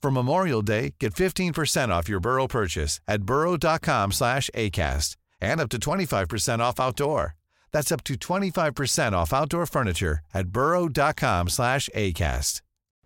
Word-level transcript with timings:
For 0.00 0.10
Memorial 0.10 0.62
Day, 0.62 0.94
get 1.00 1.14
15% 1.14 1.88
off 1.88 2.08
your 2.08 2.20
Burrow 2.20 2.46
purchase 2.46 3.00
at 3.08 3.22
burrow.com 3.22 4.12
slash 4.12 4.48
ACAST 4.54 5.16
and 5.40 5.60
up 5.60 5.68
to 5.70 5.78
25% 5.78 6.60
off 6.60 6.80
outdoor. 6.80 7.34
That's 7.72 7.92
up 7.92 8.04
to 8.04 8.14
25% 8.14 9.12
off 9.12 9.32
outdoor 9.32 9.66
furniture 9.66 10.20
at 10.32 10.48
burrow.com 10.48 11.48
slash 11.48 11.88
ACAST. 11.94 12.62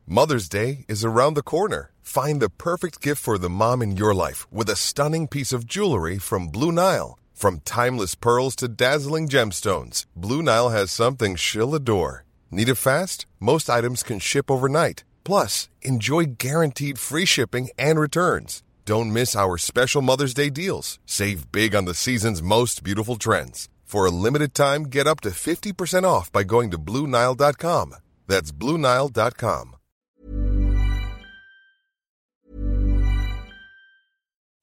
Mother's 0.06 0.48
Day 0.48 0.84
is 0.88 1.04
around 1.04 1.34
the 1.34 1.42
corner. 1.42 1.92
Find 2.00 2.42
the 2.42 2.50
perfect 2.50 3.00
gift 3.00 3.22
for 3.22 3.38
the 3.38 3.48
mom 3.48 3.82
in 3.82 3.96
your 3.96 4.14
life 4.14 4.50
with 4.52 4.68
a 4.68 4.76
stunning 4.76 5.28
piece 5.28 5.52
of 5.52 5.66
jewelry 5.66 6.18
from 6.18 6.48
Blue 6.48 6.72
Nile. 6.72 7.18
From 7.32 7.60
timeless 7.60 8.14
pearls 8.14 8.54
to 8.56 8.68
dazzling 8.68 9.28
gemstones, 9.28 10.04
Blue 10.14 10.42
Nile 10.42 10.70
has 10.70 10.90
something 10.90 11.36
she'll 11.36 11.74
adore. 11.74 12.24
Need 12.50 12.68
it 12.68 12.74
fast? 12.74 13.26
Most 13.40 13.70
items 13.70 14.02
can 14.02 14.18
ship 14.18 14.50
overnight. 14.50 15.04
Plus, 15.24 15.68
enjoy 15.82 16.24
guaranteed 16.38 16.98
free 16.98 17.24
shipping 17.24 17.70
and 17.78 17.98
returns. 17.98 18.62
Don't 18.84 19.12
miss 19.12 19.36
our 19.36 19.58
special 19.58 20.02
Mother's 20.02 20.34
Day 20.34 20.50
deals. 20.50 20.98
Save 21.06 21.50
big 21.52 21.74
on 21.74 21.84
the 21.84 21.94
season's 21.94 22.42
most 22.42 22.82
beautiful 22.82 23.16
trends. 23.16 23.68
For 23.84 24.06
a 24.06 24.10
limited 24.10 24.54
time, 24.54 24.84
get 24.84 25.06
up 25.06 25.20
to 25.20 25.30
50% 25.30 26.04
off 26.04 26.32
by 26.32 26.44
going 26.44 26.70
to 26.70 26.78
Bluenile.com. 26.78 27.94
That's 28.26 28.50
Bluenile.com. 28.50 29.76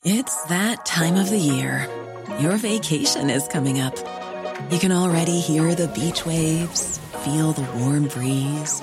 It's 0.04 0.44
that 0.46 0.86
time 0.86 1.16
of 1.16 1.30
the 1.30 1.38
year. 1.38 1.88
Your 2.40 2.58
vacation 2.58 3.30
is 3.30 3.48
coming 3.50 3.80
up. 3.80 3.96
You 4.72 4.80
can 4.80 4.92
already 4.92 5.40
hear 5.40 5.76
the 5.76 5.90
beach 5.90 6.26
waves, 6.26 6.98
feel 7.24 7.52
the 7.52 7.70
warm 7.78 8.08
breeze, 8.08 8.82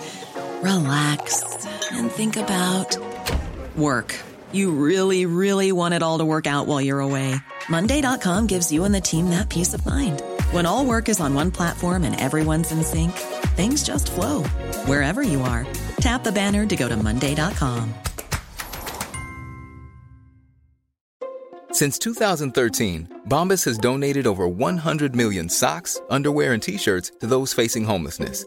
relax, 0.66 1.44
and 1.92 2.10
think 2.10 2.36
about 2.36 2.98
work. 3.76 4.14
You 4.50 4.72
really, 4.72 5.24
really 5.24 5.70
want 5.70 5.94
it 5.94 6.02
all 6.02 6.18
to 6.18 6.24
work 6.24 6.46
out 6.46 6.66
while 6.66 6.80
you're 6.80 7.00
away. 7.08 7.36
Monday.com 7.68 8.46
gives 8.46 8.72
you 8.72 8.84
and 8.84 8.94
the 8.94 9.00
team 9.00 9.30
that 9.30 9.48
peace 9.48 9.74
of 9.74 9.86
mind. 9.86 10.22
When 10.50 10.66
all 10.66 10.84
work 10.84 11.08
is 11.08 11.20
on 11.20 11.34
one 11.34 11.50
platform 11.50 12.04
and 12.04 12.18
everyone's 12.20 12.72
in 12.72 12.82
sync, 12.82 13.12
things 13.54 13.84
just 13.84 14.10
flow 14.10 14.42
wherever 14.90 15.22
you 15.22 15.40
are. 15.42 15.66
Tap 16.00 16.24
the 16.24 16.32
banner 16.32 16.66
to 16.66 16.76
go 16.76 16.88
to 16.88 16.96
Monday.com. 16.96 17.94
Since 21.70 21.98
2013, 21.98 23.22
Bombas 23.28 23.64
has 23.66 23.78
donated 23.78 24.26
over 24.26 24.48
100 24.48 25.14
million 25.14 25.48
socks, 25.48 26.00
underwear, 26.10 26.54
and 26.54 26.62
t 26.62 26.78
shirts 26.78 27.12
to 27.20 27.26
those 27.26 27.52
facing 27.52 27.84
homelessness. 27.84 28.46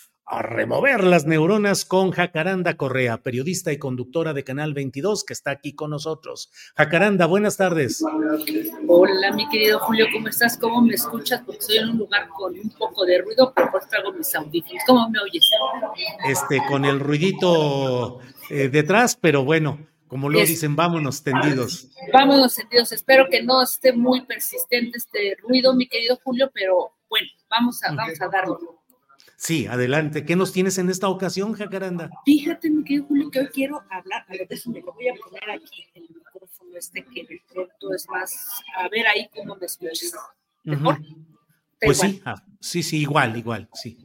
a 0.31 0.41
remover 0.41 1.03
las 1.03 1.25
neuronas 1.25 1.83
con 1.83 2.11
Jacaranda 2.11 2.77
Correa, 2.77 3.17
periodista 3.17 3.73
y 3.73 3.77
conductora 3.77 4.31
de 4.33 4.45
Canal 4.45 4.73
22, 4.73 5.25
que 5.25 5.33
está 5.33 5.51
aquí 5.51 5.75
con 5.75 5.89
nosotros. 5.89 6.49
Jacaranda, 6.77 7.25
buenas 7.25 7.57
tardes. 7.57 8.01
Hola, 8.87 9.33
mi 9.33 9.47
querido 9.49 9.79
Julio, 9.79 10.05
¿cómo 10.13 10.29
estás? 10.29 10.57
¿Cómo 10.57 10.81
me 10.81 10.93
escuchas? 10.93 11.41
Porque 11.45 11.59
estoy 11.59 11.77
en 11.79 11.89
un 11.89 11.97
lugar 11.97 12.29
con 12.29 12.57
un 12.57 12.69
poco 12.69 13.05
de 13.05 13.21
ruido, 13.21 13.51
pero 13.53 13.69
por 13.71 13.85
traigo 13.85 14.13
mis 14.13 14.33
audífonos. 14.33 14.81
¿Cómo 14.87 15.09
me 15.09 15.19
oyes? 15.19 15.49
Este, 16.25 16.61
con 16.69 16.85
el 16.85 17.01
ruidito 17.01 18.19
eh, 18.49 18.69
detrás, 18.69 19.17
pero 19.17 19.43
bueno, 19.43 19.85
como 20.07 20.29
lo 20.29 20.39
dicen, 20.39 20.77
vámonos 20.77 21.23
tendidos. 21.23 21.89
Vámonos 22.13 22.55
tendidos. 22.55 22.93
Espero 22.93 23.27
que 23.29 23.43
no 23.43 23.61
esté 23.61 23.91
muy 23.91 24.21
persistente 24.21 24.97
este 24.97 25.35
ruido, 25.41 25.75
mi 25.75 25.89
querido 25.89 26.17
Julio, 26.23 26.49
pero 26.53 26.93
bueno, 27.09 27.27
vamos 27.49 27.83
a, 27.83 27.93
vamos 27.93 28.21
a 28.21 28.29
darlo. 28.29 28.80
Sí, 29.41 29.65
adelante. 29.65 30.23
¿Qué 30.23 30.35
nos 30.35 30.53
tienes 30.53 30.77
en 30.77 30.91
esta 30.91 31.09
ocasión, 31.09 31.53
Jacaranda? 31.53 32.11
Fíjate, 32.25 32.69
mi 32.69 32.83
querido 32.83 33.05
Julio, 33.07 33.31
que 33.31 33.39
hoy 33.39 33.47
quiero 33.47 33.81
hablar. 33.89 34.23
A 34.27 34.33
ver, 34.33 34.47
déjame, 34.47 34.81
lo 34.81 34.93
voy 34.93 35.07
a 35.07 35.15
poner 35.15 35.49
aquí 35.49 35.83
el 35.95 36.03
micrófono 36.03 36.77
este 36.77 37.03
que 37.03 37.23
de 37.23 37.41
pronto 37.51 37.91
es 37.91 38.07
más. 38.07 38.61
A 38.77 38.87
ver 38.89 39.07
ahí 39.07 39.27
cómo 39.35 39.55
me 39.55 39.65
escuchas. 39.65 40.13
¿Mejor? 40.63 40.99
Uh 40.99 41.03
-huh. 41.03 41.25
Pues 41.81 41.97
sí, 41.97 42.21
ah, 42.23 42.35
sí, 42.59 42.83
sí, 42.83 43.01
igual, 43.01 43.35
igual, 43.35 43.67
sí. 43.73 43.97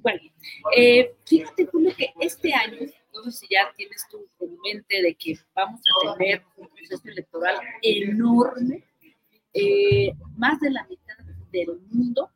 Eh, 0.75 1.15
fíjate, 1.27 1.67
Julio, 1.67 1.95
que 1.95 2.15
este 2.19 2.55
año, 2.55 2.79
no 3.13 3.31
sé 3.31 3.31
si 3.33 3.47
ya 3.51 3.71
tienes 3.77 4.07
tú 4.11 4.27
en 4.41 4.59
mente 4.63 5.03
de 5.03 5.15
que 5.17 5.39
vamos 5.55 5.83
a 5.83 6.17
tener 6.17 6.45
un 6.57 6.67
proceso 6.69 7.09
electoral 7.11 7.57
enorme, 7.83 8.83
eh, 9.53 10.15
más 10.35 10.59
de 10.61 10.71
la 10.71 10.87
mitad 10.89 11.19
del 11.53 11.79
mundo 11.91 12.31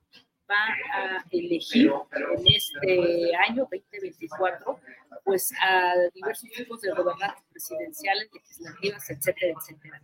va 0.50 0.66
a 0.92 1.24
elegir 1.30 1.92
en 2.12 2.46
este 2.46 3.36
año 3.36 3.68
2024 3.70 4.80
pues 5.24 5.52
a 5.62 5.94
diversos 6.14 6.50
tipos 6.50 6.80
de 6.80 6.90
gobernantes 6.90 7.44
presidenciales, 7.50 8.28
legislativas, 8.32 9.10
etcétera, 9.10 9.54
etcétera. 9.56 10.02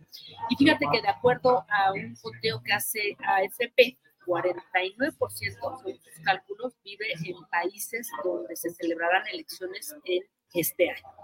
Y 0.49 0.55
fíjate 0.55 0.85
que 0.91 1.01
de 1.01 1.09
acuerdo 1.09 1.65
a 1.69 1.91
un 1.93 2.15
conteo 2.15 2.61
que 2.63 2.73
hace 2.73 3.17
AFP, 3.19 3.97
49% 4.25 5.83
de 5.83 5.93
sus 5.95 6.23
cálculos 6.23 6.73
vive 6.83 7.05
en 7.13 7.35
países 7.49 8.09
donde 8.23 8.55
se 8.55 8.69
celebrarán 8.71 9.27
elecciones 9.27 9.95
en 10.03 10.23
este 10.53 10.89
año. 10.89 11.17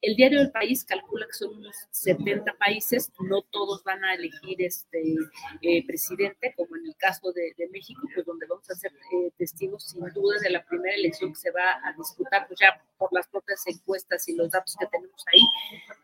El 0.00 0.14
diario 0.14 0.38
del 0.38 0.52
país 0.52 0.84
calcula 0.84 1.26
que 1.26 1.32
son 1.32 1.56
unos 1.56 1.74
70 1.90 2.54
países, 2.54 3.10
no 3.18 3.42
todos 3.42 3.82
van 3.82 4.04
a 4.04 4.14
elegir 4.14 4.62
este 4.62 5.16
eh, 5.62 5.86
presidente, 5.86 6.54
como 6.56 6.76
en 6.76 6.86
el 6.86 6.96
caso 6.96 7.32
de, 7.32 7.54
de, 7.56 7.68
México, 7.70 8.02
pues 8.14 8.24
donde 8.24 8.46
vamos 8.46 8.68
a 8.70 8.74
ser 8.74 8.92
eh, 8.92 9.32
testigos 9.36 9.84
sin 9.84 10.04
duda 10.12 10.38
de 10.40 10.50
la 10.50 10.64
primera 10.64 10.94
elección 10.94 11.32
que 11.32 11.40
se 11.40 11.50
va 11.50 11.80
a 11.82 11.92
disputar, 11.96 12.46
pues 12.46 12.60
ya 12.60 12.80
por 12.96 13.12
las 13.12 13.26
propias 13.26 13.66
encuestas 13.66 14.28
y 14.28 14.36
los 14.36 14.50
datos 14.50 14.76
que 14.78 14.86
tenemos 14.86 15.24
ahí, 15.32 15.42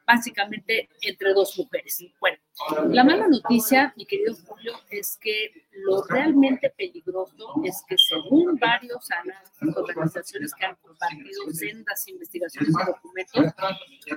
básicamente 0.07 0.89
entre 1.03 1.33
dos 1.33 1.57
mujeres. 1.57 2.05
Bueno, 2.21 2.39
la 2.89 3.05
mala 3.05 3.29
noticia, 3.29 3.93
mi 3.97 4.07
querido 4.07 4.35
Julio, 4.47 4.73
es 4.91 5.19
que 5.21 5.67
lo 5.73 6.03
realmente 6.05 6.71
peligroso 6.71 7.55
es 7.65 7.83
que 7.89 7.97
según 7.99 8.57
varios 8.59 9.09
análisis, 9.11 9.77
organizaciones 9.77 10.55
que 10.55 10.65
han 10.65 10.77
compartido 10.77 11.51
sendas 11.53 12.07
investigaciones 12.09 12.54
documentos, 12.61 13.55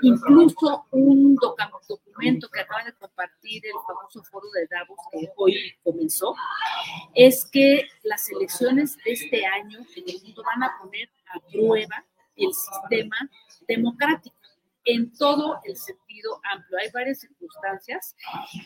incluso 0.02 0.86
un 0.92 1.36
documento 1.36 2.50
que 2.50 2.59
acaba 2.59 2.84
de 2.84 2.94
compartir 2.94 3.66
el 3.66 3.74
famoso 3.86 4.24
foro 4.24 4.48
de 4.52 4.68
Davos 4.68 4.98
que 5.12 5.30
hoy 5.38 5.56
comenzó, 5.84 6.36
es 7.13 7.45
que 7.45 7.88
las 8.04 8.30
elecciones 8.30 8.98
de 8.98 9.13
este 9.13 9.45
año 9.45 9.80
en 9.95 10.04
el 10.07 10.22
mundo 10.24 10.44
van 10.44 10.63
a 10.63 10.78
poner 10.81 11.10
a 11.34 11.39
prueba 11.51 12.06
el 12.36 12.54
sistema 12.54 13.16
democrático 13.68 14.36
en 14.86 15.12
todo 15.13 15.60
el 15.66 15.75
sentido 15.75 16.40
amplio. 16.54 16.78
Hay 16.81 16.90
varias 16.94 17.19
circunstancias 17.19 18.16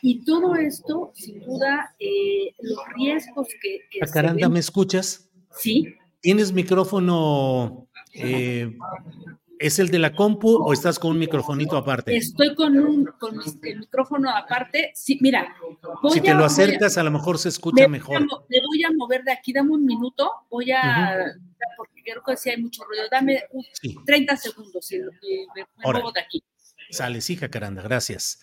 y 0.01 0.23
todo 0.23 0.55
esto, 0.55 1.11
sin 1.15 1.39
duda, 1.41 1.95
eh, 1.99 2.53
los 2.61 2.79
riesgos 2.95 3.47
que... 3.61 3.79
que 3.89 3.99
Caranda, 4.11 4.47
¿me 4.47 4.59
escuchas? 4.59 5.29
Sí. 5.51 5.95
¿Tienes 6.21 6.51
micrófono? 6.53 7.87
Eh, 8.13 8.77
¿Es 9.61 9.77
el 9.77 9.89
de 9.89 9.99
la 9.99 10.13
compu 10.13 10.55
o 10.55 10.73
estás 10.73 10.97
con 10.97 11.11
un 11.11 11.19
microfonito 11.19 11.77
aparte? 11.77 12.17
Estoy 12.17 12.55
con, 12.55 12.77
un, 12.79 13.05
con 13.19 13.39
el 13.63 13.79
micrófono 13.79 14.35
aparte. 14.35 14.91
Sí, 14.95 15.19
mira. 15.21 15.55
si 16.11 16.19
te 16.19 16.33
lo 16.33 16.45
acercas, 16.45 16.97
a, 16.97 17.01
a, 17.01 17.03
lo 17.03 17.11
mejor 17.11 17.37
se 17.37 17.49
escucha 17.49 17.83
me 17.83 17.99
mejor. 17.99 18.17
Voy 18.17 18.27
a, 18.27 18.37
me 18.49 18.57
voy 18.59 18.83
a 18.83 18.97
mover 18.97 19.23
de 19.23 19.31
aquí, 19.31 19.53
dame 19.53 19.69
un 19.69 19.85
minuto. 19.85 20.31
Voy 20.49 20.71
a. 20.71 20.79
Uh 20.79 21.37
-huh. 21.37 21.75
Porque 21.77 22.01
creo 22.03 22.23
que 22.23 22.35
sí 22.37 22.49
hay 22.49 22.57
mucho 22.57 22.83
ruido. 22.85 23.03
Dame 23.11 23.43
sí. 23.79 23.95
30 24.03 24.35
segundos 24.35 24.91
y 24.91 24.97
me, 24.97 25.07
me 25.55 25.65
muevo 25.83 26.11
de 26.11 26.21
aquí. 26.21 26.43
Sale, 26.89 27.21
sí, 27.21 27.35
Jacaranda, 27.35 27.83
gracias. 27.83 28.39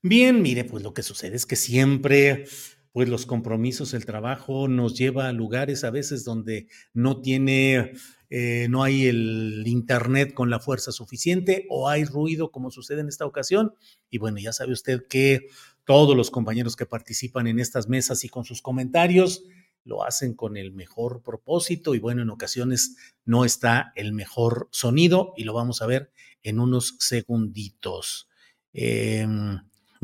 Bien, 0.00 0.40
mire, 0.40 0.64
pues 0.64 0.82
lo 0.82 0.94
que 0.94 1.02
sucede 1.02 1.36
es 1.36 1.44
que 1.46 1.56
siempre 1.56 2.46
pues 2.94 3.08
los 3.08 3.26
compromisos, 3.26 3.92
el 3.92 4.06
trabajo 4.06 4.68
nos 4.68 4.96
lleva 4.96 5.26
a 5.26 5.32
lugares 5.32 5.82
a 5.82 5.90
veces 5.90 6.22
donde 6.22 6.68
no 6.92 7.20
tiene, 7.20 7.94
eh, 8.30 8.68
no 8.70 8.84
hay 8.84 9.06
el 9.06 9.64
internet 9.66 10.32
con 10.32 10.48
la 10.48 10.60
fuerza 10.60 10.92
suficiente 10.92 11.66
o 11.70 11.88
hay 11.88 12.04
ruido 12.04 12.52
como 12.52 12.70
sucede 12.70 13.00
en 13.00 13.08
esta 13.08 13.26
ocasión. 13.26 13.74
Y 14.10 14.18
bueno, 14.18 14.38
ya 14.38 14.52
sabe 14.52 14.72
usted 14.72 15.08
que 15.08 15.48
todos 15.84 16.16
los 16.16 16.30
compañeros 16.30 16.76
que 16.76 16.86
participan 16.86 17.48
en 17.48 17.58
estas 17.58 17.88
mesas 17.88 18.22
y 18.22 18.28
con 18.28 18.44
sus 18.44 18.62
comentarios 18.62 19.42
lo 19.82 20.04
hacen 20.04 20.34
con 20.34 20.56
el 20.56 20.70
mejor 20.70 21.20
propósito 21.24 21.96
y 21.96 21.98
bueno, 21.98 22.22
en 22.22 22.30
ocasiones 22.30 22.96
no 23.24 23.44
está 23.44 23.92
el 23.96 24.12
mejor 24.12 24.68
sonido 24.70 25.34
y 25.36 25.42
lo 25.42 25.52
vamos 25.52 25.82
a 25.82 25.86
ver 25.86 26.12
en 26.44 26.60
unos 26.60 26.94
segunditos. 27.00 28.28
Eh, 28.72 29.26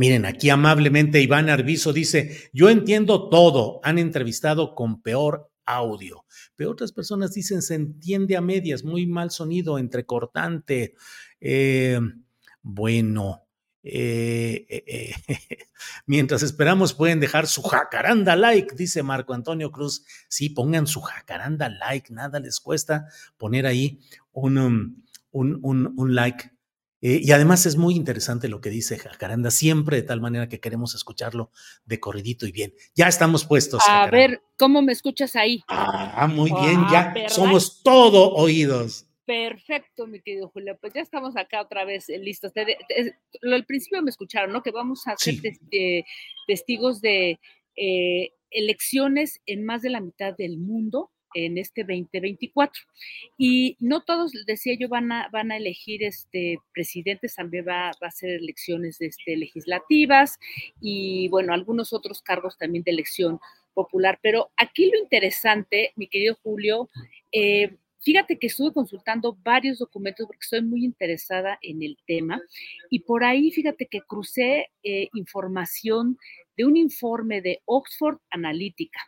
Miren, 0.00 0.24
aquí 0.24 0.48
amablemente 0.48 1.20
Iván 1.20 1.50
Arbizo 1.50 1.92
dice, 1.92 2.48
yo 2.54 2.70
entiendo 2.70 3.28
todo, 3.28 3.80
han 3.82 3.98
entrevistado 3.98 4.74
con 4.74 5.02
peor 5.02 5.52
audio, 5.66 6.24
pero 6.56 6.70
otras 6.70 6.90
personas 6.90 7.34
dicen, 7.34 7.60
se 7.60 7.74
entiende 7.74 8.34
a 8.34 8.40
medias, 8.40 8.82
muy 8.82 9.06
mal 9.06 9.30
sonido, 9.30 9.76
entrecortante. 9.76 10.94
Eh, 11.38 12.00
bueno, 12.62 13.44
eh, 13.82 14.64
eh, 14.70 15.12
mientras 16.06 16.42
esperamos 16.44 16.94
pueden 16.94 17.20
dejar 17.20 17.46
su 17.46 17.60
jacaranda 17.60 18.36
like, 18.36 18.74
dice 18.74 19.02
Marco 19.02 19.34
Antonio 19.34 19.70
Cruz. 19.70 20.06
Sí, 20.30 20.48
pongan 20.48 20.86
su 20.86 21.02
jacaranda 21.02 21.68
like, 21.68 22.10
nada 22.10 22.40
les 22.40 22.58
cuesta 22.60 23.04
poner 23.36 23.66
ahí 23.66 24.00
un, 24.32 24.56
um, 24.56 24.96
un, 25.30 25.58
un, 25.60 25.92
un 25.94 26.14
like 26.14 26.52
eh, 27.02 27.20
y 27.22 27.32
además 27.32 27.66
es 27.66 27.76
muy 27.76 27.94
interesante 27.94 28.48
lo 28.48 28.60
que 28.60 28.70
dice 28.70 28.98
Jacaranda, 28.98 29.50
siempre 29.50 29.96
de 29.96 30.02
tal 30.02 30.20
manera 30.20 30.48
que 30.48 30.60
queremos 30.60 30.94
escucharlo 30.94 31.50
de 31.84 31.98
corridito 31.98 32.46
y 32.46 32.52
bien. 32.52 32.74
Ya 32.94 33.08
estamos 33.08 33.46
puestos. 33.46 33.82
A 33.88 34.10
ver, 34.10 34.42
¿cómo 34.58 34.82
me 34.82 34.92
escuchas 34.92 35.36
ahí? 35.36 35.62
Ah, 35.68 36.28
muy 36.32 36.50
bien, 36.50 36.80
ya 36.90 37.14
ah, 37.16 37.28
somos 37.28 37.82
todo 37.82 38.32
oídos. 38.34 39.06
Perfecto, 39.24 40.06
mi 40.06 40.20
querido 40.20 40.48
Julio. 40.48 40.76
Pues 40.80 40.92
ya 40.92 41.00
estamos 41.00 41.36
acá 41.36 41.62
otra 41.62 41.84
vez 41.84 42.08
eh, 42.08 42.18
listos. 42.18 42.52
al 42.56 43.64
principio 43.64 44.02
me 44.02 44.10
escucharon, 44.10 44.52
¿no? 44.52 44.62
Que 44.62 44.72
vamos 44.72 45.06
a 45.06 45.16
ser 45.16 45.36
testigos 46.46 47.00
de 47.00 47.38
eh, 47.76 48.32
elecciones 48.50 49.40
en 49.46 49.64
más 49.64 49.82
de 49.82 49.90
la 49.90 50.00
mitad 50.00 50.36
del 50.36 50.58
mundo 50.58 51.10
en 51.34 51.58
este 51.58 51.82
2024. 51.82 52.82
Y 53.38 53.76
no 53.80 54.02
todos, 54.02 54.32
decía 54.46 54.74
yo, 54.78 54.88
van 54.88 55.12
a, 55.12 55.28
van 55.32 55.52
a 55.52 55.56
elegir 55.56 56.02
este, 56.02 56.58
presidentes, 56.72 57.34
también 57.34 57.66
va, 57.66 57.90
a 57.90 58.10
ser 58.10 58.30
elecciones 58.30 59.00
este, 59.00 59.36
legislativas 59.36 60.38
y, 60.80 61.28
bueno, 61.28 61.52
algunos 61.52 61.92
otros 61.92 62.22
cargos 62.22 62.58
también 62.58 62.84
de 62.84 62.92
elección 62.92 63.40
popular. 63.74 64.18
Pero 64.22 64.50
aquí 64.56 64.90
lo 64.90 64.98
interesante, 64.98 65.92
mi 65.96 66.08
querido 66.08 66.36
Julio, 66.42 66.88
eh, 67.32 67.76
Fíjate 68.02 68.38
que 68.38 68.46
estuve 68.46 68.72
consultando 68.72 69.36
varios 69.42 69.78
documentos 69.78 70.26
porque 70.26 70.40
estoy 70.42 70.62
muy 70.62 70.86
interesada 70.86 71.58
en 71.60 71.82
el 71.82 71.98
tema 72.06 72.40
y 72.88 73.00
por 73.00 73.24
ahí 73.24 73.50
fíjate 73.50 73.86
que 73.86 74.00
crucé 74.00 74.70
eh, 74.82 75.08
información 75.12 76.16
de 76.56 76.64
un 76.64 76.78
informe 76.78 77.42
de 77.42 77.60
Oxford 77.66 78.18
Analytica 78.30 79.00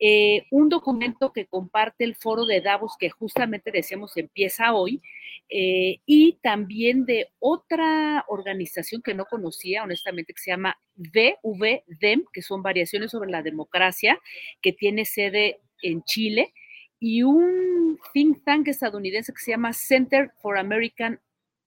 eh, 0.00 0.46
un 0.50 0.68
documento 0.68 1.32
que 1.32 1.46
comparte 1.46 2.04
el 2.04 2.14
foro 2.14 2.46
de 2.46 2.60
Davos, 2.60 2.96
que 2.98 3.10
justamente 3.10 3.72
decíamos 3.72 4.16
empieza 4.16 4.72
hoy, 4.72 5.02
eh, 5.48 6.00
y 6.06 6.38
también 6.42 7.04
de 7.04 7.28
otra 7.40 8.24
organización 8.28 9.02
que 9.02 9.14
no 9.14 9.24
conocía, 9.24 9.82
honestamente, 9.82 10.34
que 10.34 10.42
se 10.42 10.50
llama 10.50 10.78
VVDEM, 10.96 12.24
que 12.32 12.42
son 12.42 12.62
variaciones 12.62 13.10
sobre 13.10 13.30
la 13.30 13.42
democracia, 13.42 14.20
que 14.62 14.72
tiene 14.72 15.04
sede 15.04 15.60
en 15.82 16.02
Chile, 16.04 16.52
y 17.00 17.22
un 17.22 17.98
think 18.12 18.44
tank 18.44 18.68
estadounidense 18.68 19.32
que 19.32 19.40
se 19.40 19.52
llama 19.52 19.72
Center 19.72 20.30
for 20.42 20.58
American 20.58 21.20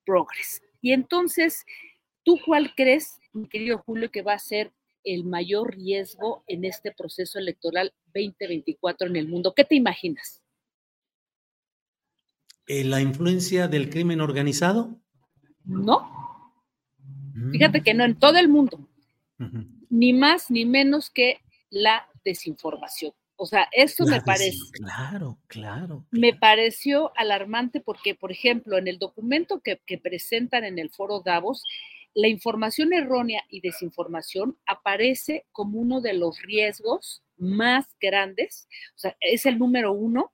Progress. 0.05 0.61
Y 0.81 0.93
entonces, 0.93 1.65
¿tú 2.23 2.39
cuál 2.45 2.73
crees, 2.75 3.19
mi 3.33 3.47
querido 3.47 3.79
Julio, 3.79 4.11
que 4.11 4.21
va 4.21 4.33
a 4.33 4.39
ser 4.39 4.71
el 5.03 5.23
mayor 5.23 5.75
riesgo 5.75 6.43
en 6.47 6.65
este 6.65 6.91
proceso 6.91 7.39
electoral 7.39 7.93
2024 8.13 9.07
en 9.07 9.15
el 9.15 9.27
mundo? 9.27 9.53
¿Qué 9.55 9.63
te 9.63 9.75
imaginas? 9.75 10.41
Eh, 12.67 12.83
¿La 12.83 13.01
influencia 13.01 13.67
del 13.67 13.89
crimen 13.89 14.21
organizado? 14.21 14.99
No. 15.65 16.53
Fíjate 17.51 17.81
que 17.81 17.93
no 17.93 18.03
en 18.03 18.17
todo 18.17 18.37
el 18.37 18.49
mundo. 18.49 18.87
Ni 19.89 20.13
más 20.13 20.51
ni 20.51 20.65
menos 20.65 21.09
que 21.09 21.39
la 21.69 22.07
desinformación. 22.23 23.13
O 23.35 23.47
sea, 23.47 23.67
eso 23.71 24.05
me 24.05 24.21
parece. 24.21 24.59
Claro, 24.73 25.39
claro, 25.47 26.05
Me 26.11 26.33
pareció 26.33 27.11
alarmante 27.15 27.79
porque, 27.81 28.13
por 28.13 28.31
ejemplo, 28.31 28.77
en 28.77 28.87
el 28.87 28.99
documento 28.99 29.61
que, 29.61 29.81
que 29.87 29.97
presentan 29.97 30.63
en 30.63 30.77
el 30.77 30.91
foro 30.91 31.21
Davos, 31.25 31.63
la 32.13 32.27
información 32.27 32.93
errónea 32.93 33.43
y 33.49 33.61
desinformación 33.61 34.57
aparece 34.65 35.45
como 35.51 35.79
uno 35.79 36.01
de 36.01 36.13
los 36.13 36.41
riesgos 36.41 37.23
más 37.37 37.87
grandes, 37.99 38.67
o 38.95 38.99
sea, 38.99 39.17
es 39.19 39.45
el 39.45 39.57
número 39.57 39.93
uno, 39.93 40.31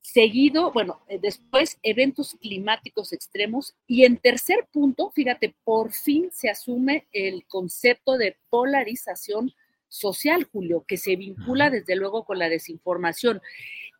seguido, 0.00 0.70
bueno, 0.72 1.02
eh, 1.08 1.18
después 1.20 1.78
eventos 1.82 2.36
climáticos 2.40 3.12
extremos 3.12 3.74
y 3.88 4.04
en 4.04 4.18
tercer 4.18 4.68
punto, 4.72 5.10
fíjate, 5.10 5.56
por 5.64 5.92
fin 5.92 6.30
se 6.32 6.48
asume 6.48 7.08
el 7.12 7.44
concepto 7.48 8.16
de 8.16 8.36
polarización 8.48 9.52
social, 9.88 10.44
Julio, 10.44 10.84
que 10.86 10.96
se 10.96 11.16
vincula 11.16 11.70
desde 11.70 11.96
luego 11.96 12.24
con 12.24 12.38
la 12.38 12.48
desinformación. 12.48 13.40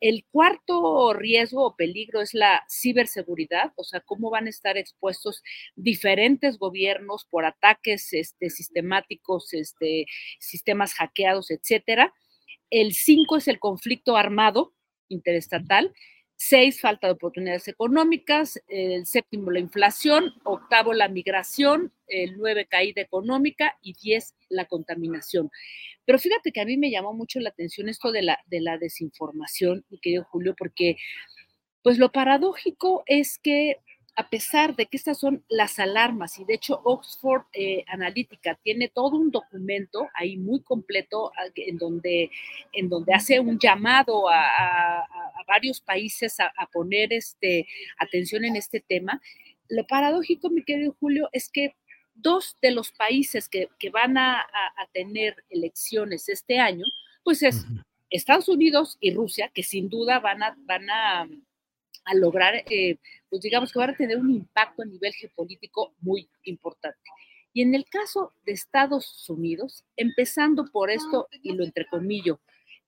El 0.01 0.25
cuarto 0.31 1.13
riesgo 1.15 1.65
o 1.67 1.77
peligro 1.77 2.21
es 2.21 2.35
la 2.35 2.65
ciberseguridad, 2.69 3.73
o 3.77 3.85
sea, 3.85 4.01
cómo 4.01 4.31
van 4.31 4.47
a 4.47 4.51
estar 4.51 4.77
expuestos 4.77 5.43
diferentes 5.75 6.59
gobiernos 6.59 7.27
por 7.31 7.45
ataques 7.45 8.13
este, 8.13 8.51
sistemáticos, 8.51 9.53
este, 9.55 10.07
sistemas 10.39 10.95
hackeados, 10.95 11.51
etcétera. 11.51 12.13
El 12.71 12.93
cinco 12.95 13.37
es 13.37 13.49
el 13.49 13.59
conflicto 13.59 14.17
armado 14.17 14.75
interestatal. 15.09 15.93
Seis, 16.37 16.81
falta 16.81 17.07
de 17.07 17.15
oportunidades 17.15 17.67
económicas. 17.69 18.63
El 18.69 19.07
séptimo, 19.07 19.51
la 19.51 19.61
inflación. 19.61 20.35
Octavo, 20.45 20.93
la 20.93 21.09
migración. 21.09 21.93
El 22.09 22.37
nueve, 22.37 22.67
caída 22.67 23.03
económica. 23.03 23.77
Y 23.83 23.95
diez, 24.03 24.35
la 24.49 24.67
contaminación. 24.67 25.51
Pero 26.05 26.19
fíjate 26.19 26.53
que 26.53 26.61
a 26.61 26.65
mí 26.65 26.77
me 26.77 26.91
llamó 26.91 27.13
mucho 27.13 27.41
la 27.41 27.51
atención 27.51 27.89
esto 27.89 28.13
de 28.13 28.23
la, 28.23 28.39
de 28.47 28.61
la 28.61 28.79
desinformación, 28.79 29.85
mi 29.91 29.99
querido 29.99 30.25
Julio, 30.25 30.55
porque 30.57 30.97
pues 31.83 31.99
lo 31.99 32.11
paradójico 32.11 33.03
es 33.07 33.39
que 33.39 33.77
a 34.17 34.31
pesar 34.31 34.75
de 34.75 34.87
que 34.87 34.97
estas 34.97 35.19
son 35.19 35.45
las 35.49 35.79
alarmas, 35.79 36.39
y 36.39 36.45
de 36.47 36.55
hecho 36.55 36.81
Oxford 36.85 37.43
eh, 37.53 37.85
Analytica 37.87 38.59
tiene 38.63 38.89
todo 38.89 39.19
un 39.19 39.31
documento 39.31 40.09
ahí 40.15 40.39
muy 40.39 40.63
completo 40.63 41.33
en 41.55 41.77
donde, 41.77 42.31
en 42.73 42.89
donde 42.89 43.13
hace 43.13 43.41
un 43.41 43.59
llamado 43.59 44.29
a, 44.31 45.07
varios 45.47 45.81
países 45.81 46.41
a, 46.41 46.51
poner 46.73 47.13
este, 47.13 47.69
atención 47.99 48.45
en 48.45 48.57
este 48.57 48.81
tema, 48.81 49.21
lo 49.69 49.87
paradójico, 49.87 50.51
mi 50.51 50.65
querido 50.65 50.97
Julio, 50.99 51.29
es 51.33 51.51
que 51.51 51.77
dos 52.17 52.57
de 52.61 52.71
los 52.71 52.93
países 52.93 53.49
que, 53.49 53.69
van 53.91 54.19
a, 54.19 54.47
tener 54.93 55.45
elecciones 55.51 56.29
este 56.29 56.59
año, 56.59 56.85
pues 57.23 57.43
es 57.43 57.65
Estados 58.11 58.49
Unidos 58.49 58.97
y 59.01 59.15
Rusia, 59.15 59.51
que 59.53 59.63
sin 59.63 59.89
duda 59.89 60.19
van 60.21 60.43
a, 60.43 60.57
van 60.65 60.91
a, 60.91 61.29
lograr, 62.15 62.55
eh, 62.71 62.99
pues 63.29 63.43
digamos 63.43 63.73
que 63.73 63.79
van 63.79 63.91
a 63.91 63.97
tener 63.97 64.17
un 64.17 64.31
impacto 64.31 64.83
a 64.83 64.87
nivel 64.87 65.13
geopolítico 65.13 65.95
muy 66.01 66.29
importante. 66.45 67.11
Y 67.53 67.63
en 67.63 67.75
el 67.75 67.85
caso 67.87 68.33
de 68.45 68.53
Estados 68.53 69.29
Unidos, 69.29 69.85
empezando 69.97 70.67
por 70.67 70.91
esto, 70.91 71.29
y 71.43 71.53
lo 71.53 71.65
entrecomillo, 71.65 72.39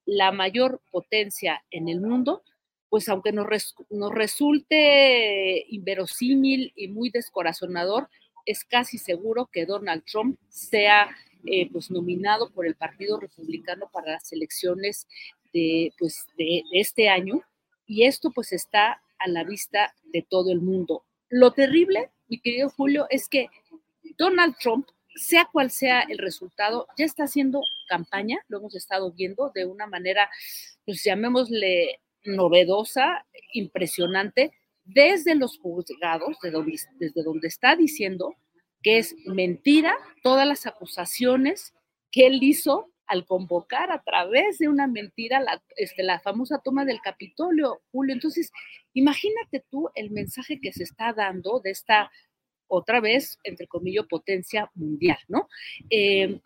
la 0.05 0.31
mayor 0.31 0.81
potencia 0.91 1.63
en 1.71 1.89
el 1.89 1.99
mundo, 2.01 2.43
pues 2.89 3.09
aunque 3.09 3.31
nos, 3.31 3.75
nos 3.89 4.11
resulte 4.11 5.65
inverosímil 5.69 6.71
y 6.75 6.87
muy 6.87 7.09
descorazonador, 7.09 8.09
es 8.49 8.65
casi 8.65 8.97
seguro 8.97 9.47
que 9.53 9.67
Donald 9.67 10.03
Trump 10.05 10.39
sea 10.49 11.15
eh, 11.45 11.69
pues 11.71 11.91
nominado 11.91 12.49
por 12.49 12.65
el 12.65 12.73
Partido 12.73 13.19
Republicano 13.19 13.89
para 13.93 14.13
las 14.13 14.33
elecciones 14.33 15.07
de, 15.53 15.93
pues, 15.99 16.25
de, 16.35 16.63
este 16.73 17.09
año 17.09 17.43
y 17.85 18.05
esto 18.05 18.31
pues 18.31 18.51
está 18.51 19.03
a 19.19 19.27
la 19.27 19.43
vista 19.43 19.93
de 20.05 20.25
todo 20.27 20.51
el 20.51 20.61
mundo. 20.61 21.03
Lo 21.29 21.51
terrible, 21.51 22.09
mi 22.27 22.39
querido 22.39 22.69
Julio, 22.71 23.05
es 23.11 23.29
que 23.29 23.49
Donald 24.17 24.55
Trump, 24.59 24.87
sea 25.15 25.47
cual 25.51 25.69
sea 25.69 26.01
el 26.01 26.17
resultado, 26.17 26.87
ya 26.97 27.05
está 27.05 27.25
haciendo 27.25 27.61
campaña, 27.87 28.39
lo 28.47 28.57
hemos 28.57 28.73
estado 28.73 29.11
viendo 29.11 29.51
de 29.53 29.65
una 29.65 29.85
manera, 29.85 30.27
pues 30.85 31.03
llamémosle 31.03 31.99
novedosa, 32.23 33.25
impresionante, 33.53 34.53
desde 34.93 35.35
los 35.35 35.59
juzgados, 35.59 36.37
desde 36.41 37.23
donde 37.23 37.47
está 37.47 37.75
diciendo 37.75 38.35
que 38.81 38.97
es 38.97 39.15
mentira 39.25 39.95
todas 40.23 40.47
las 40.47 40.65
acusaciones 40.65 41.73
que 42.11 42.27
él 42.27 42.39
hizo 42.41 42.91
al 43.05 43.25
convocar 43.25 43.91
a 43.91 44.03
través 44.03 44.59
de 44.59 44.69
una 44.69 44.87
mentira 44.87 45.39
la, 45.39 45.61
este, 45.75 46.03
la 46.03 46.19
famosa 46.19 46.61
toma 46.63 46.85
del 46.85 47.01
Capitolio, 47.01 47.81
Julio. 47.91 48.13
Entonces, 48.13 48.51
imagínate 48.93 49.65
tú 49.69 49.89
el 49.95 50.11
mensaje 50.11 50.59
que 50.61 50.71
se 50.71 50.83
está 50.83 51.11
dando 51.13 51.59
de 51.59 51.71
esta, 51.71 52.11
otra 52.67 52.99
vez, 52.99 53.39
entre 53.43 53.67
comillas, 53.67 54.05
potencia 54.07 54.69
mundial, 54.75 55.17
¿no? 55.27 55.49
Eh, 55.89 56.39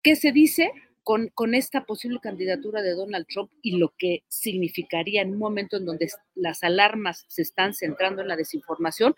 ¿Qué 0.00 0.14
se 0.14 0.30
dice? 0.30 0.70
Con, 1.06 1.54
esta 1.54 1.84
posible 1.84 2.18
candidatura 2.20 2.82
de 2.82 2.94
Donald 2.94 3.26
Trump 3.28 3.52
y 3.62 3.76
lo 3.76 3.94
que 3.96 4.24
significaría 4.26 5.22
en 5.22 5.30
un 5.30 5.38
momento 5.38 5.76
en 5.76 5.84
donde 5.84 6.08
las 6.34 6.64
alarmas 6.64 7.24
se 7.28 7.42
están 7.42 7.74
centrando 7.74 8.22
en 8.22 8.28
la 8.28 8.34
desinformación, 8.34 9.14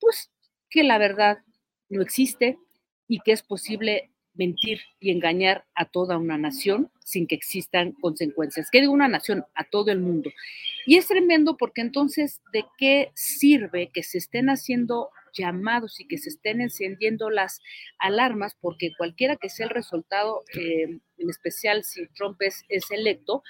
pues 0.00 0.32
que 0.68 0.82
la 0.82 0.98
verdad 0.98 1.38
no 1.90 2.02
existe 2.02 2.58
y 3.06 3.20
que 3.20 3.30
es 3.30 3.44
posible 3.44 4.10
mentir 4.34 4.80
y 4.98 5.12
engañar 5.12 5.64
a 5.76 5.84
toda 5.84 6.18
una 6.18 6.38
nación 6.38 6.90
sin 7.04 7.28
que 7.28 7.36
existan 7.36 7.92
consecuencias. 7.92 8.68
¿Qué 8.72 8.80
digo 8.80 8.92
una 8.92 9.06
nación? 9.06 9.44
A 9.54 9.62
todo 9.62 9.92
el 9.92 10.00
mundo. 10.00 10.30
Y 10.86 10.96
es 10.96 11.06
tremendo 11.06 11.56
porque 11.56 11.82
entonces, 11.82 12.40
¿de 12.52 12.64
qué 12.78 13.12
sirve 13.14 13.90
que 13.94 14.02
se 14.02 14.18
estén 14.18 14.50
haciendo 14.50 15.10
llamados 15.38 16.00
y 16.00 16.06
que 16.06 16.18
se 16.18 16.30
estén 16.30 16.60
encendiendo 16.60 17.30
las 17.30 17.60
alarmas? 17.98 18.56
Porque 18.60 18.92
cualquiera 18.96 19.36
que 19.36 19.48
sea 19.48 19.66
el 19.66 19.70
resultado, 19.70 20.44
eh, 20.54 20.98
en 21.16 21.30
especial 21.30 21.84
si 21.84 22.06
Trump 22.08 22.40
es, 22.42 22.64
es 22.68 22.90
electo, 22.90 23.42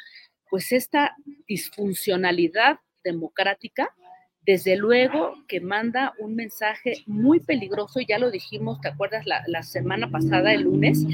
pues 0.50 0.72
esta 0.72 1.16
disfuncionalidad 1.46 2.78
democrática 3.02 3.94
desde 4.48 4.76
luego 4.76 5.34
que 5.46 5.60
manda 5.60 6.14
un 6.18 6.34
mensaje 6.34 7.04
muy 7.04 7.38
peligroso, 7.38 8.00
ya 8.00 8.18
lo 8.18 8.30
dijimos, 8.30 8.80
¿te 8.80 8.88
acuerdas 8.88 9.26
la, 9.26 9.62
semana 9.62 10.10
pasada, 10.10 10.54
el 10.54 10.62
lunes? 10.62 11.04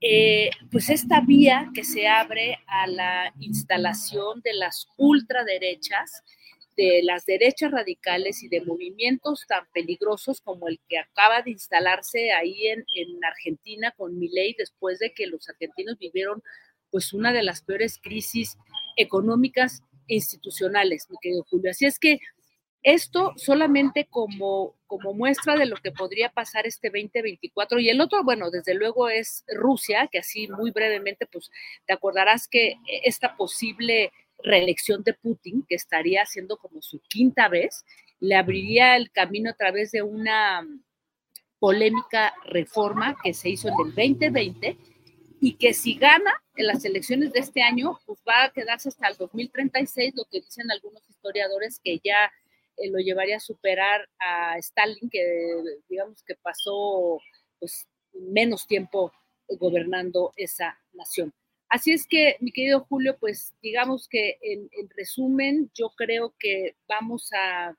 Eh, 0.00 0.48
pues 0.72 0.88
esta 0.88 1.20
vía 1.20 1.68
que 1.74 1.84
se 1.84 2.08
abre 2.08 2.58
a 2.66 2.86
la 2.86 3.34
instalación 3.38 4.40
de 4.42 4.54
las 4.54 4.88
ultraderechas, 4.96 6.22
de 6.76 7.02
las 7.02 7.26
derechas 7.26 7.70
radicales 7.70 8.42
y 8.42 8.48
de 8.48 8.62
movimientos 8.62 9.44
tan 9.46 9.66
peligrosos 9.72 10.40
como 10.40 10.68
el 10.68 10.80
que 10.88 10.98
acaba 10.98 11.42
de 11.42 11.52
instalarse 11.52 12.32
ahí 12.32 12.66
en, 12.66 12.84
en 12.94 13.24
Argentina 13.24 13.92
con 13.96 14.18
Milei 14.18 14.54
después 14.58 14.98
de 14.98 15.12
que 15.12 15.26
los 15.26 15.48
argentinos 15.48 15.98
vivieron 15.98 16.42
pues 16.90 17.12
una 17.12 17.32
de 17.32 17.42
las 17.42 17.62
peores 17.62 17.98
crisis 18.00 18.56
económicas 18.96 19.82
e 20.06 20.14
institucionales, 20.14 21.08
mi 21.10 21.16
querido 21.20 21.44
Julio. 21.50 21.70
Así 21.70 21.86
es 21.86 21.98
que 21.98 22.20
esto 22.84 23.32
solamente 23.36 24.06
como, 24.10 24.76
como 24.86 25.14
muestra 25.14 25.56
de 25.56 25.64
lo 25.64 25.76
que 25.76 25.90
podría 25.90 26.28
pasar 26.28 26.66
este 26.66 26.90
2024. 26.90 27.80
Y 27.80 27.88
el 27.88 28.00
otro, 28.00 28.22
bueno, 28.22 28.50
desde 28.50 28.74
luego 28.74 29.08
es 29.08 29.44
Rusia, 29.48 30.08
que 30.12 30.18
así 30.18 30.48
muy 30.48 30.70
brevemente, 30.70 31.26
pues 31.26 31.50
te 31.86 31.94
acordarás 31.94 32.46
que 32.46 32.76
esta 33.02 33.36
posible 33.36 34.12
reelección 34.44 35.02
de 35.02 35.14
Putin, 35.14 35.64
que 35.68 35.74
estaría 35.74 36.22
haciendo 36.22 36.56
como 36.58 36.80
su 36.82 37.00
quinta 37.08 37.48
vez, 37.48 37.84
le 38.20 38.36
abriría 38.36 38.96
el 38.96 39.10
camino 39.10 39.50
a 39.50 39.54
través 39.54 39.90
de 39.90 40.02
una 40.02 40.66
polémica 41.58 42.34
reforma 42.44 43.16
que 43.22 43.34
se 43.34 43.48
hizo 43.48 43.68
en 43.68 43.74
el 43.86 43.94
2020 43.94 44.76
y 45.40 45.54
que 45.54 45.74
si 45.74 45.94
gana 45.94 46.42
en 46.56 46.66
las 46.66 46.84
elecciones 46.84 47.32
de 47.32 47.40
este 47.40 47.62
año, 47.62 47.98
pues 48.06 48.20
va 48.26 48.44
a 48.44 48.52
quedarse 48.52 48.88
hasta 48.88 49.08
el 49.08 49.16
2036, 49.16 50.14
lo 50.14 50.24
que 50.30 50.40
dicen 50.40 50.70
algunos 50.70 51.08
historiadores 51.08 51.80
que 51.82 52.00
ya 52.04 52.30
eh, 52.76 52.90
lo 52.90 52.98
llevaría 52.98 53.36
a 53.36 53.40
superar 53.40 54.08
a 54.18 54.58
Stalin, 54.58 55.08
que 55.10 55.62
digamos 55.88 56.22
que 56.22 56.34
pasó 56.36 57.20
pues, 57.58 57.86
menos 58.12 58.66
tiempo 58.66 59.12
gobernando 59.48 60.32
esa 60.36 60.78
nación. 60.92 61.32
Así 61.74 61.90
es 61.90 62.06
que, 62.06 62.36
mi 62.38 62.52
querido 62.52 62.86
Julio, 62.88 63.16
pues 63.18 63.52
digamos 63.60 64.06
que 64.06 64.38
en, 64.42 64.68
resumen, 64.96 65.72
yo 65.74 65.90
creo 65.96 66.32
que 66.38 66.76
vamos 66.86 67.32
a, 67.32 67.70
a, 67.70 67.76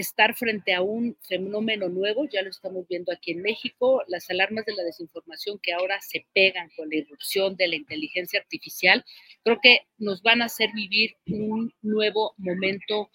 estar 0.00 0.34
frente 0.34 0.74
a 0.74 0.82
un 0.82 1.16
fenómeno 1.28 1.88
nuevo, 1.88 2.26
ya 2.28 2.42
lo 2.42 2.50
estamos 2.50 2.88
viendo 2.88 3.12
aquí 3.12 3.30
en 3.30 3.42
México, 3.42 4.02
las 4.08 4.28
alarmas 4.30 4.64
de 4.64 4.74
la 4.74 4.82
desinformación 4.82 5.60
que 5.62 5.72
ahora 5.72 6.00
se 6.00 6.26
pegan 6.34 6.70
con 6.76 6.88
la 6.90 6.96
irrupción 6.96 7.54
de 7.54 7.68
la 7.68 7.76
inteligencia 7.76 8.40
artificial, 8.40 9.04
creo 9.44 9.60
que 9.62 9.82
nos 9.96 10.22
van 10.22 10.42
a 10.42 10.46
hacer 10.46 10.70
vivir 10.74 11.14
un 11.28 11.72
nuevo 11.82 12.34
momento 12.36 13.10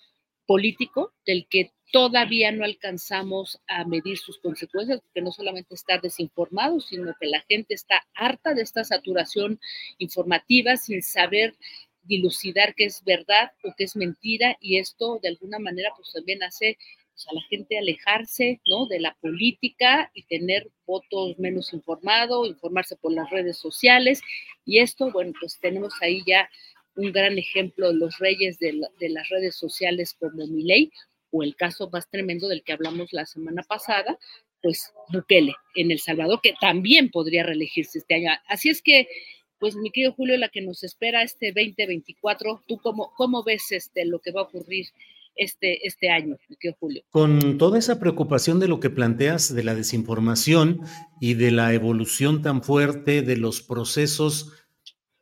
político 0.45 1.13
del 1.25 1.47
que 1.49 1.71
todavía 1.91 2.51
no 2.51 2.65
alcanzamos 2.65 3.61
a 3.67 3.85
medir 3.85 4.17
sus 4.17 4.39
consecuencias, 4.39 5.01
porque 5.01 5.21
no 5.21 5.31
solamente 5.31 5.75
estar 5.75 6.01
desinformados, 6.01 6.87
sino 6.87 7.13
que 7.19 7.27
la 7.27 7.41
gente 7.41 7.73
está 7.73 8.05
harta 8.15 8.53
de 8.53 8.63
esta 8.63 8.83
saturación 8.83 9.59
informativa 9.97 10.77
sin 10.77 11.01
saber 11.01 11.55
dilucidar 12.03 12.75
qué 12.75 12.85
es 12.85 13.03
verdad 13.03 13.51
o 13.63 13.73
qué 13.77 13.85
es 13.85 13.95
mentira 13.95 14.57
y 14.59 14.77
esto 14.77 15.19
de 15.21 15.29
alguna 15.29 15.59
manera 15.59 15.89
pues 15.95 16.11
también 16.13 16.43
hace 16.43 16.77
pues, 17.13 17.27
a 17.27 17.33
la 17.33 17.41
gente 17.49 17.77
alejarse 17.77 18.59
¿no? 18.67 18.85
de 18.87 18.99
la 18.99 19.15
política 19.21 20.11
y 20.13 20.23
tener 20.23 20.69
votos 20.85 21.37
menos 21.39 21.73
informados, 21.73 22.47
informarse 22.47 22.95
por 22.95 23.13
las 23.13 23.29
redes 23.29 23.57
sociales 23.57 24.21
y 24.65 24.79
esto, 24.79 25.11
bueno, 25.11 25.33
pues 25.39 25.57
tenemos 25.59 25.93
ahí 26.01 26.21
ya 26.27 26.49
un 26.95 27.11
gran 27.11 27.37
ejemplo 27.37 27.91
los 27.91 28.17
reyes 28.19 28.57
de, 28.59 28.73
las 29.09 29.29
redes 29.29 29.55
sociales 29.55 30.15
como 30.19 30.47
Milei, 30.47 30.91
o 31.31 31.43
el 31.43 31.55
caso 31.55 31.89
más 31.91 32.09
tremendo 32.09 32.47
del 32.47 32.63
que 32.63 32.73
hablamos 32.73 33.11
la 33.11 33.25
semana 33.25 33.63
pasada, 33.63 34.17
pues 34.61 34.93
Bukele 35.11 35.53
en 35.75 35.91
El 35.91 35.99
Salvador, 35.99 36.39
que 36.41 36.53
también 36.59 37.09
podría 37.09 37.43
reelegirse 37.43 37.99
este 37.99 38.15
año. 38.15 38.29
Así 38.47 38.69
es 38.69 38.81
que, 38.81 39.07
pues 39.59 39.75
mi 39.75 39.91
querido 39.91 40.13
Julio, 40.13 40.37
la 40.37 40.49
que 40.49 40.61
nos 40.61 40.83
espera 40.83 41.23
este 41.23 41.47
2024, 41.47 42.63
¿tú 42.67 42.77
cómo, 42.77 43.11
cómo 43.15 43.43
ves 43.43 43.71
este, 43.71 44.05
lo 44.05 44.19
que 44.19 44.31
va 44.31 44.41
a 44.41 44.43
ocurrir 44.45 44.87
este, 45.35 45.85
este 45.85 46.09
año, 46.09 46.37
mi 46.47 46.55
querido 46.55 46.77
Julio? 46.79 47.03
Con 47.09 47.57
toda 47.57 47.77
esa 47.77 47.99
preocupación 47.99 48.59
de 48.59 48.69
lo 48.69 48.79
que 48.79 48.89
planteas 48.89 49.53
de 49.53 49.63
la 49.63 49.75
desinformación 49.75 50.81
y 51.19 51.33
de 51.33 51.51
la 51.51 51.73
evolución 51.73 52.41
tan 52.41 52.63
fuerte 52.63 53.21
de 53.21 53.37
los 53.37 53.61
procesos 53.61 54.53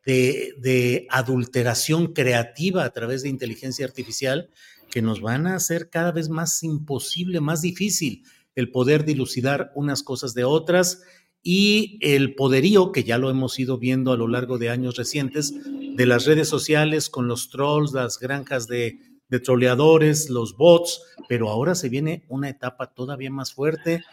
de, 0.04 1.06
adulteración 1.10 2.12
creativa 2.12 2.84
a 2.84 2.90
través 2.90 3.22
de 3.22 3.28
inteligencia 3.28 3.86
artificial 3.86 4.50
que 4.90 5.02
nos 5.02 5.20
van 5.20 5.46
a 5.46 5.56
hacer 5.56 5.88
cada 5.90 6.12
vez 6.12 6.28
más 6.28 6.62
imposible, 6.62 7.40
más 7.40 7.62
difícil 7.62 8.24
el 8.54 8.70
poder 8.70 9.04
dilucidar 9.04 9.72
unas 9.74 10.02
cosas 10.02 10.34
de 10.34 10.44
otras 10.44 11.02
y 11.42 11.98
el 12.00 12.34
poderío 12.34 12.92
que 12.92 13.04
ya 13.04 13.18
lo 13.18 13.30
hemos 13.30 13.58
ido 13.58 13.78
viendo 13.78 14.12
a 14.12 14.16
lo 14.16 14.28
largo 14.28 14.58
de 14.58 14.70
años 14.70 14.96
recientes 14.96 15.52
de 15.96 16.06
las 16.06 16.24
redes 16.24 16.48
sociales 16.48 17.10
con 17.10 17.26
los 17.26 17.50
trolls, 17.50 17.92
las 17.92 18.18
granjas 18.18 18.66
de, 18.68 18.98
de 19.28 19.40
troleadores, 19.40 20.30
los 20.30 20.56
bots, 20.56 21.02
pero 21.28 21.48
ahora 21.50 21.74
se 21.74 21.88
viene 21.88 22.24
una 22.28 22.48
etapa 22.48 22.94
todavía 22.94 23.30
más 23.30 23.52
fuerte 23.52 24.04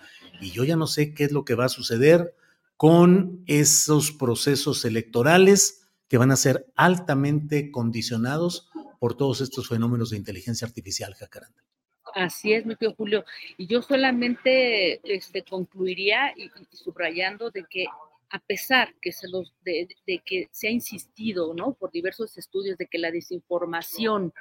y 0.42 0.52
yo 0.52 0.64
ya 0.64 0.76
no 0.76 0.88
sé 0.88 1.14
qué 1.14 1.26
es 1.26 1.32
lo 1.32 1.46
que 1.46 1.56
va 1.56 1.66
a 1.66 1.70
suceder 1.70 2.34
con 2.76 3.44
esos 3.46 4.12
procesos 4.12 4.84
electorales 4.86 5.81
que 6.12 6.18
van 6.18 6.32
a 6.32 6.36
ser 6.36 6.66
altamente 6.76 7.72
condicionados 7.72 8.70
por 9.00 9.16
todos 9.16 9.40
estos 9.40 9.70
fenómenos 9.70 10.10
de 10.10 10.18
inteligencia 10.18 10.68
artificial, 10.68 11.14
Jacaranda. 11.14 11.64
Así 12.14 12.52
es, 12.52 12.66
mi 12.66 12.76
tío 12.76 12.94
Julio. 12.96 13.24
Y 13.58 13.66
yo 13.68 13.82
solamente 13.82 15.00
este, 15.06 15.42
concluiría 15.44 16.34
y, 16.36 16.52
subrayando 16.76 17.50
de 17.50 17.64
que 17.64 17.86
a 18.30 18.40
pesar 18.40 18.94
que 19.02 19.14
se 19.14 19.30
los, 19.30 19.54
de, 19.64 19.88
que 20.26 20.50
se 20.52 20.68
ha 20.68 20.72
insistido 20.72 21.54
¿no? 21.54 21.76
por 21.76 21.92
diversos 21.92 22.38
estudios 22.38 22.78
de 22.78 22.88
que 22.88 22.98
la 22.98 23.10
desinformación 23.10 24.34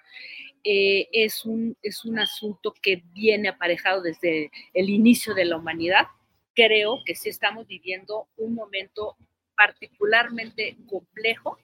eh, 0.64 1.06
es, 1.12 1.44
un, 1.44 1.76
es 1.82 2.04
un 2.04 2.18
asunto 2.18 2.74
que 2.82 3.04
viene 3.14 3.48
aparejado 3.48 4.02
desde 4.02 4.50
el 4.74 4.90
inicio 4.90 5.34
de 5.34 5.44
la 5.44 5.56
humanidad, 5.56 6.08
creo 6.52 6.98
que 7.06 7.14
sí 7.14 7.28
estamos 7.28 7.68
viviendo 7.68 8.26
un 8.36 8.54
momento 8.56 9.16
particularmente 9.60 10.78
complejo 10.88 11.58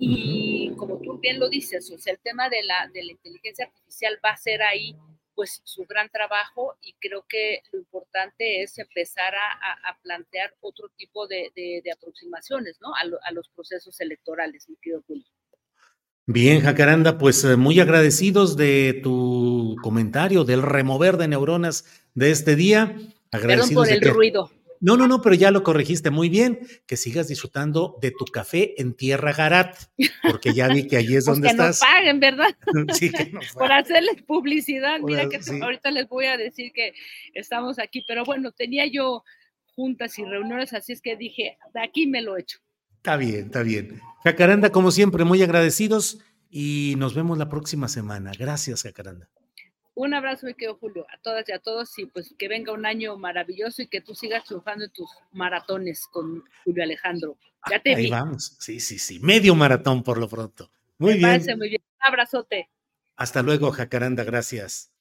y 0.00 0.72
como 0.76 1.00
tú 1.00 1.18
bien 1.18 1.38
lo 1.38 1.48
dices, 1.48 1.88
o 1.92 1.96
sea, 1.96 2.12
el 2.12 2.18
tema 2.18 2.48
de 2.48 2.64
la, 2.64 2.90
de 2.92 3.04
la 3.04 3.12
inteligencia 3.12 3.66
artificial 3.66 4.18
va 4.24 4.30
a 4.30 4.36
ser 4.36 4.60
ahí 4.60 4.96
pues 5.36 5.60
su 5.62 5.84
gran 5.84 6.08
trabajo 6.08 6.76
y 6.82 6.94
creo 6.94 7.24
que 7.28 7.62
lo 7.70 7.78
importante 7.78 8.64
es 8.64 8.76
empezar 8.78 9.32
a, 9.36 9.88
a, 9.88 10.00
plantear 10.02 10.52
otro 10.60 10.88
tipo 10.96 11.28
de, 11.28 11.52
de, 11.54 11.92
aproximaciones, 11.92 12.78
¿no? 12.80 12.88
A, 12.88 13.02
a, 13.02 13.32
los 13.32 13.48
procesos 13.50 14.00
electorales, 14.00 14.68
mi 14.68 14.74
querido 14.82 15.04
Julio. 15.06 15.24
Bien, 16.26 16.60
Jacaranda, 16.60 17.18
pues 17.18 17.44
eh, 17.44 17.54
muy 17.54 17.78
agradecidos 17.78 18.56
de 18.56 18.98
tu 19.00 19.76
comentario, 19.80 20.42
del 20.42 20.62
remover 20.62 21.18
de 21.18 21.28
neuronas 21.28 21.84
de 22.14 22.32
este 22.32 22.56
día. 22.56 22.96
Agradecidos 23.30 23.86
Perdón 23.86 24.00
por 24.00 24.08
el 24.08 24.14
ruido. 24.14 24.57
No, 24.80 24.96
no, 24.96 25.08
no, 25.08 25.20
pero 25.20 25.34
ya 25.34 25.50
lo 25.50 25.62
corregiste 25.62 26.10
muy 26.10 26.28
bien. 26.28 26.60
Que 26.86 26.96
sigas 26.96 27.28
disfrutando 27.28 27.96
de 28.00 28.10
tu 28.10 28.24
café 28.26 28.80
en 28.80 28.94
Tierra 28.94 29.32
Garat, 29.32 29.76
porque 30.30 30.54
ya 30.54 30.68
vi 30.68 30.86
que 30.86 30.96
allí 30.96 31.16
es 31.16 31.24
pues 31.26 31.36
donde 31.36 31.48
que 31.48 31.52
estás. 31.52 31.80
Que 31.80 31.86
nos 31.86 31.94
paguen, 31.94 32.20
¿verdad? 32.20 32.56
sí, 32.94 33.10
que 33.10 33.26
nos 33.32 33.52
Por 33.52 33.72
hacerles 33.72 34.22
publicidad. 34.22 35.00
Mira 35.00 35.28
que 35.28 35.40
ahorita 35.60 35.90
les 35.90 36.08
voy 36.08 36.26
a 36.26 36.36
decir 36.36 36.72
que 36.72 36.94
estamos 37.34 37.78
aquí, 37.78 38.04
pero 38.06 38.24
bueno, 38.24 38.52
tenía 38.52 38.86
yo 38.86 39.24
juntas 39.74 40.18
y 40.18 40.24
reuniones, 40.24 40.72
así 40.72 40.92
es 40.92 41.00
que 41.00 41.16
dije, 41.16 41.56
de 41.72 41.80
aquí 41.80 42.06
me 42.06 42.20
lo 42.20 42.36
echo. 42.36 42.58
Está 42.96 43.16
bien, 43.16 43.46
está 43.46 43.62
bien. 43.62 44.00
Jacaranda, 44.24 44.70
como 44.70 44.90
siempre, 44.90 45.24
muy 45.24 45.40
agradecidos 45.40 46.18
y 46.50 46.94
nos 46.98 47.14
vemos 47.14 47.38
la 47.38 47.48
próxima 47.48 47.86
semana. 47.86 48.32
Gracias, 48.36 48.82
Jacaranda. 48.82 49.30
Un 50.00 50.14
abrazo, 50.14 50.46
mi 50.46 50.54
querido 50.54 50.76
Julio, 50.76 51.04
a 51.12 51.20
todas 51.20 51.48
y 51.48 51.52
a 51.52 51.58
todos, 51.58 51.98
y 51.98 52.06
pues 52.06 52.32
que 52.38 52.46
venga 52.46 52.72
un 52.72 52.86
año 52.86 53.18
maravilloso 53.18 53.82
y 53.82 53.88
que 53.88 54.00
tú 54.00 54.14
sigas 54.14 54.44
triunfando 54.44 54.84
en 54.84 54.92
tus 54.92 55.10
maratones 55.32 56.06
con 56.12 56.44
Julio 56.64 56.84
Alejandro. 56.84 57.36
Ya 57.68 57.82
te 57.82 57.96
Ahí 57.96 58.08
vamos, 58.08 58.54
sí, 58.60 58.78
sí, 58.78 58.96
sí, 58.96 59.18
medio 59.18 59.56
maratón 59.56 60.04
por 60.04 60.18
lo 60.18 60.28
pronto. 60.28 60.70
Muy 60.98 61.14
Me 61.14 61.16
bien. 61.16 61.30
Parece 61.30 61.56
muy 61.56 61.70
bien. 61.70 61.82
Un 61.82 62.12
abrazote. 62.12 62.70
Hasta 63.16 63.42
luego, 63.42 63.72
Jacaranda, 63.72 64.22
gracias. 64.22 64.92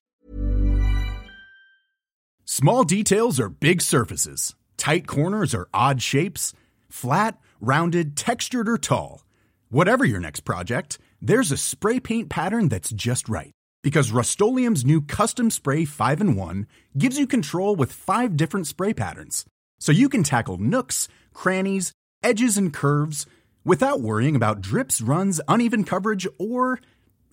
Small 2.46 2.84
details 2.84 3.40
are 3.40 3.50
big 3.50 3.84
surfaces. 3.84 4.56
Tight 4.78 5.06
corners 5.06 5.54
are 5.54 5.68
odd 5.76 6.02
shapes. 6.02 6.56
Flat, 6.90 7.38
rounded, 7.62 8.16
textured, 8.18 8.68
or 8.68 8.80
tall. 8.80 9.24
Whatever 9.70 10.06
your 10.06 10.20
next 10.20 10.44
project, 10.44 10.98
there's 11.22 11.52
a 11.52 11.58
spray 11.58 12.00
paint 12.00 12.30
pattern 12.30 12.68
that's 12.68 12.90
just 12.90 13.30
right. 13.30 13.54
Because 13.84 14.12
Rust 14.12 14.40
new 14.42 15.02
Custom 15.02 15.50
Spray 15.50 15.86
5 15.86 16.22
and 16.22 16.36
1 16.36 16.68
gives 16.98 17.18
you 17.18 17.28
control 17.28 17.76
with 17.76 17.92
five 17.92 18.36
different 18.36 18.68
spray 18.68 18.94
patterns. 18.94 19.46
So 19.80 19.92
you 19.92 20.10
can 20.10 20.24
tackle 20.24 20.58
nooks, 20.58 21.08
crannies, 21.34 21.92
edges, 22.24 22.58
and 22.58 22.74
curves 22.74 23.26
without 23.64 24.02
worrying 24.02 24.36
about 24.36 24.62
drips, 24.62 25.02
runs, 25.02 25.40
uneven 25.48 25.84
coverage, 25.84 26.28
or 26.40 26.80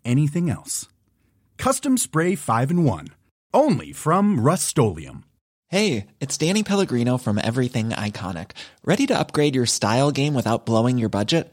anything 0.05 0.51
else. 0.51 0.89
Custom 1.57 1.97
Spray 1.97 2.35
5 2.35 2.71
and 2.71 2.85
1. 2.85 3.09
Only 3.55 3.93
from 3.93 4.41
Rust 4.41 4.77
Hey, 5.69 6.07
it's 6.21 6.37
Danny 6.37 6.63
Pellegrino 6.63 7.19
from 7.19 7.41
Everything 7.43 7.91
Iconic. 7.91 8.51
Ready 8.85 9.07
to 9.07 9.19
upgrade 9.19 9.55
your 9.55 9.67
style 9.67 10.11
game 10.11 10.35
without 10.35 10.67
blowing 10.67 10.99
your 10.99 11.09
budget? 11.09 11.53